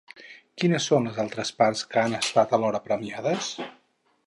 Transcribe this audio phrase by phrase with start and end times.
[0.61, 3.55] Quines són les altres parts que han estat alhora premiades?